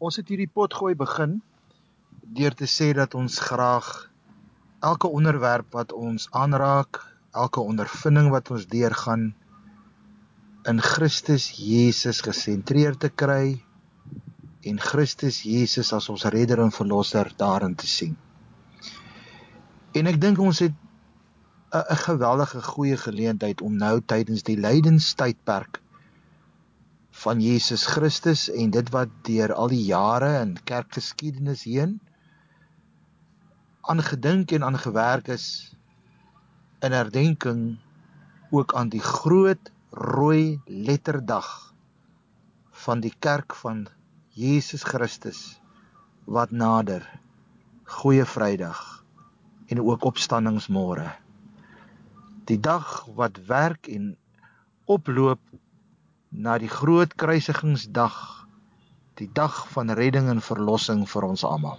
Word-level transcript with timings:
Ons 0.00 0.16
het 0.16 0.30
hierdie 0.32 0.48
potgooi 0.48 0.94
begin 0.96 1.34
deur 2.36 2.54
te 2.56 2.64
sê 2.74 2.86
dat 2.96 3.12
ons 3.18 3.34
graag 3.44 3.88
elke 4.88 5.10
onderwerp 5.18 5.74
wat 5.76 5.90
ons 5.92 6.24
aanraak, 6.32 7.02
elke 7.36 7.60
ondervinding 7.60 8.30
wat 8.32 8.48
ons 8.54 8.64
deurgaan 8.70 9.26
in 10.72 10.80
Christus 10.80 11.50
Jesus 11.58 12.22
gesentreer 12.24 12.96
te 12.96 13.10
kry 13.12 13.58
en 14.64 14.80
Christus 14.80 15.42
Jesus 15.44 15.92
as 15.92 16.08
ons 16.08 16.24
redder 16.32 16.64
en 16.64 16.72
verlosser 16.72 17.28
daarin 17.36 17.76
te 17.76 17.88
sien. 17.88 18.16
En 19.92 20.08
ek 20.08 20.16
dink 20.24 20.40
ons 20.40 20.64
het 20.64 20.72
'n 21.76 22.00
geweldige 22.06 22.62
goeie 22.72 22.96
geleentheid 22.96 23.60
om 23.60 23.76
nou 23.76 24.00
tydens 24.00 24.48
die 24.48 24.56
lydenstydperk 24.56 25.79
van 27.20 27.40
Jesus 27.44 27.84
Christus 27.86 28.46
en 28.50 28.70
dit 28.72 28.92
wat 28.94 29.10
deur 29.28 29.52
al 29.52 29.68
die 29.72 29.82
jare 29.84 30.30
in 30.40 30.54
kerkgeskiedenis 30.64 31.66
heen 31.68 31.98
aangedink 33.90 34.52
en 34.56 34.64
aangewerk 34.64 35.28
is 35.34 35.46
in 36.86 36.96
herdenking 36.96 37.62
ook 38.50 38.74
aan 38.74 38.88
die 38.88 39.02
groot 39.04 39.72
rooi 39.90 40.60
letterdag 40.66 41.48
van 42.84 43.00
die 43.04 43.12
kerk 43.18 43.54
van 43.54 43.86
Jesus 44.32 44.82
Christus 44.82 45.60
wat 46.24 46.50
nader 46.50 47.04
Goeie 47.84 48.24
Vrydag 48.24 48.80
en 49.66 49.80
ook 49.82 50.04
opstandingsmôre. 50.06 51.10
Die 52.46 52.60
dag 52.60 53.04
wat 53.18 53.40
werk 53.46 53.90
en 53.90 54.14
oploop 54.86 55.42
na 56.30 56.58
die 56.62 56.70
groot 56.70 57.14
kruisigingsdag, 57.18 58.16
die 59.18 59.28
dag 59.34 59.66
van 59.74 59.90
redding 59.98 60.28
en 60.30 60.40
verlossing 60.40 61.02
vir 61.10 61.26
ons 61.26 61.42
almal. 61.44 61.78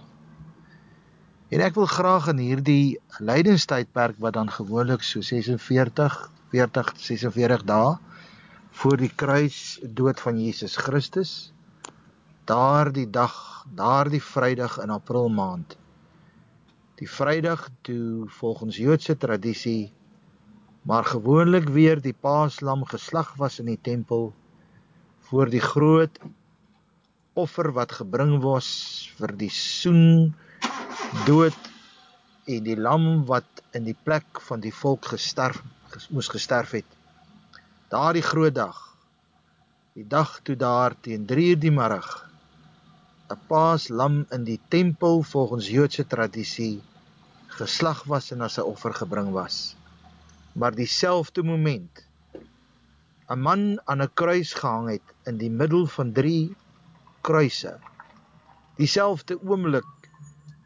En 1.52 1.60
ek 1.64 1.74
wil 1.76 1.88
graag 1.88 2.28
in 2.32 2.40
hierdie 2.40 2.98
lydenstydperk 3.20 4.20
wat 4.20 4.36
dan 4.36 4.52
gewoonlik 4.52 5.04
so 5.04 5.24
46, 5.24 6.18
40, 6.52 6.92
46 7.00 7.64
dae 7.68 7.96
voor 8.82 8.96
die 9.00 9.10
kruis 9.22 9.80
dood 9.84 10.20
van 10.20 10.38
Jesus 10.40 10.76
Christus, 10.76 11.52
daardie 12.48 13.08
dag, 13.08 13.64
daardie 13.72 14.20
Vrydag 14.20 14.78
in 14.84 14.92
April 14.92 15.28
maand. 15.32 15.76
Die 17.00 17.08
Vrydag 17.08 17.68
toe 17.88 18.28
volgens 18.28 18.76
Joodse 18.76 19.16
tradisie 19.16 19.92
maar 20.82 21.04
gewoonlik 21.04 21.68
weer 21.68 22.00
die 22.02 22.14
Paaslam 22.14 22.84
geslag 22.84 23.34
was 23.38 23.60
in 23.62 23.68
die 23.70 23.78
tempel 23.80 24.32
voor 25.32 25.48
die 25.48 25.64
groot 25.64 26.18
offer 27.32 27.70
wat 27.72 27.94
gebring 27.96 28.34
was 28.42 28.66
vir 29.16 29.32
die 29.40 29.48
soen 29.48 30.34
dood 31.24 31.70
en 32.52 32.66
die 32.66 32.76
lam 32.76 33.06
wat 33.30 33.62
in 33.78 33.86
die 33.86 33.96
plek 33.96 34.42
van 34.48 34.60
die 34.60 34.74
volk 34.76 35.08
gesterf 35.14 35.62
moes 36.12 36.28
gesterf 36.32 36.74
het. 36.76 36.98
Daardie 37.88 38.24
groot 38.24 38.52
dag. 38.58 38.76
Die 39.96 40.04
dag 40.04 40.34
toe 40.44 40.56
daar 40.56 40.92
teen 41.00 41.24
3:00 41.32 41.56
die 41.64 41.72
middag 41.80 42.12
'n 43.32 43.40
paaslam 43.48 44.26
in 44.36 44.44
die 44.44 44.60
tempel 44.68 45.22
volgens 45.32 45.72
Joodse 45.72 46.04
tradisie 46.06 46.82
geslag 47.56 48.04
was 48.04 48.32
en 48.32 48.44
as 48.44 48.58
'n 48.58 48.68
offer 48.68 48.92
gebring 49.00 49.32
was. 49.32 49.76
Maar 50.52 50.74
dieselfde 50.74 51.42
moment 51.42 52.04
'n 53.32 53.40
man 53.40 53.80
aan 53.84 54.02
'n 54.02 54.14
kruis 54.14 54.52
gehang 54.54 54.88
het 54.88 55.14
in 55.30 55.38
die 55.38 55.50
middel 55.50 55.86
van 55.86 56.12
drie 56.12 56.56
kruise. 57.20 57.78
Dieselfde 58.76 59.38
oomblik 59.40 60.10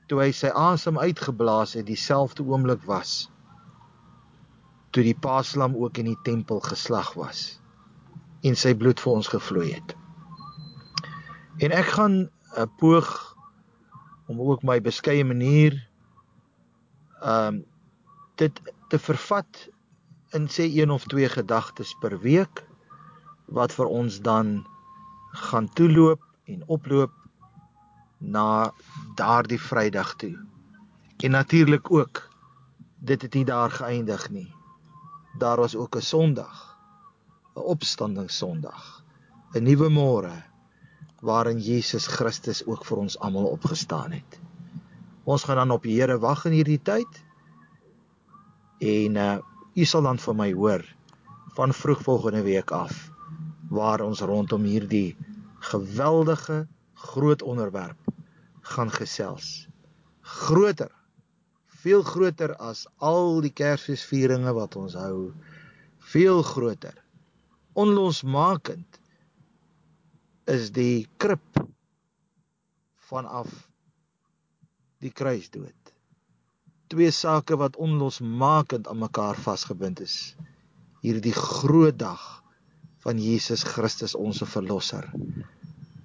toe 0.08 0.20
hy 0.22 0.32
sy 0.32 0.50
asem 0.54 0.98
uitgeblaas 0.98 1.74
het, 1.78 1.86
dieselfde 1.86 2.42
oomblik 2.42 2.82
was 2.86 3.30
toe 4.90 5.04
die 5.04 5.18
paaslam 5.20 5.76
ook 5.76 5.98
in 6.00 6.08
die 6.08 6.22
tempel 6.24 6.60
geslag 6.64 7.12
was 7.20 7.60
en 8.46 8.56
sy 8.56 8.72
bloed 8.74 9.00
vir 9.02 9.12
ons 9.12 9.28
gevloei 9.28 9.72
het. 9.74 9.94
En 11.60 11.72
ek 11.72 11.88
gaan 11.98 12.16
'n 12.56 12.70
poog 12.80 13.36
om 14.26 14.40
ook 14.40 14.62
my 14.62 14.80
beskeie 14.80 15.24
manier 15.24 15.76
ehm 17.22 17.54
um, 17.54 17.64
dit 18.36 18.60
te 18.88 18.98
vervat 18.98 19.68
in 20.36 20.48
sê 20.48 20.66
een 20.68 20.90
of 20.90 21.04
twee 21.06 21.28
gedagtes 21.28 21.94
per 22.00 22.18
week 22.20 22.65
wat 23.46 23.72
vir 23.72 23.86
ons 23.86 24.20
dan 24.20 24.66
gaan 25.46 25.68
toeloop 25.68 26.22
en 26.50 26.62
oploop 26.66 27.12
na 28.18 28.72
daardie 29.16 29.60
Vrydag 29.60 30.14
toe. 30.16 30.34
En 31.24 31.30
natuurlik 31.30 31.90
ook 31.90 32.28
dit 32.98 33.22
het 33.22 33.34
nie 33.34 33.44
daar 33.44 33.70
geëindig 33.70 34.30
nie. 34.30 34.54
Daar 35.38 35.56
was 35.56 35.76
ook 35.76 35.96
'n 35.96 36.02
Sondag, 36.02 36.78
'n 37.56 37.60
opstandingssondag, 37.60 39.04
'n 39.54 39.62
nuwe 39.62 39.88
môre 39.88 40.44
waarin 41.20 41.58
Jesus 41.58 42.06
Christus 42.06 42.66
ook 42.66 42.84
vir 42.84 42.98
ons 42.98 43.18
almal 43.18 43.44
opgestaan 43.44 44.12
het. 44.12 44.40
Ons 45.24 45.44
gaan 45.44 45.56
dan 45.56 45.70
op 45.70 45.82
die 45.82 46.00
Here 46.00 46.18
wag 46.18 46.44
in 46.44 46.52
hierdie 46.52 46.82
tyd. 46.82 47.24
En 48.78 49.16
uh 49.16 49.38
U 49.76 49.84
sal 49.84 50.02
dan 50.02 50.18
van 50.18 50.36
my 50.36 50.52
hoor 50.52 50.94
van 51.52 51.72
vroeg 51.72 52.02
volgende 52.02 52.42
week 52.42 52.70
af 52.70 53.15
waar 53.72 54.02
ons 54.04 54.20
rondom 54.20 54.64
hierdie 54.66 55.16
geweldige 55.70 56.66
groot 56.94 57.42
onderwerp 57.42 57.98
gaan 58.60 58.90
gesels. 58.90 59.68
Groter, 60.20 60.90
veel 61.82 62.02
groter 62.02 62.56
as 62.56 62.86
al 62.98 63.40
die 63.44 63.52
Kersfeesvieringe 63.54 64.52
wat 64.56 64.76
ons 64.76 64.94
hou. 64.98 65.32
Veel 66.12 66.42
groter. 66.42 66.94
Onlosmakend 67.74 69.00
is 70.50 70.70
die 70.74 71.06
krib 71.18 71.62
vanaf 73.10 73.50
die 75.02 75.12
kruisdood 75.12 75.86
twee 76.86 77.10
sake 77.10 77.56
wat 77.56 77.76
onlosmakend 77.76 78.88
aan 78.88 78.98
mekaar 78.98 79.36
vasgebind 79.36 80.00
is. 80.00 80.36
Hierdie 81.02 81.34
groot 81.34 81.98
dag 81.98 82.42
van 83.06 83.18
Jesus 83.22 83.62
Christus 83.62 84.16
ons 84.18 84.42
verlosser 84.50 85.06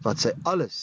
wat 0.05 0.21
sy 0.21 0.31
alles 0.45 0.75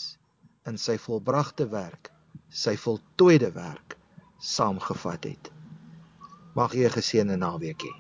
in 0.67 0.79
sy 0.79 0.97
volbragte 0.99 1.69
werk, 1.71 2.11
sy 2.51 2.75
voltooide 2.79 3.53
werk 3.55 3.95
saamgevat 4.43 5.29
het. 5.31 5.51
Mag 6.59 6.75
jy 6.75 6.87
'n 6.87 6.97
geseënde 6.99 7.37
naweek 7.39 7.83
hê. 7.87 7.93